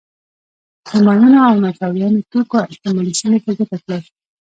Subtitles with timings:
[0.89, 4.01] د ماینونو او ناچاودو توکو احتمالي سیمې په ګوته کړئ.